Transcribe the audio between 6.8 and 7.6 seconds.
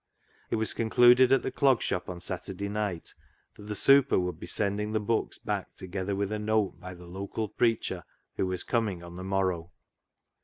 the local